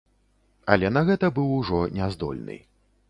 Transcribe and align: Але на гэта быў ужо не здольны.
Але 0.75 0.89
на 0.95 1.03
гэта 1.09 1.29
быў 1.35 1.53
ужо 1.59 1.83
не 1.99 2.09
здольны. 2.17 2.57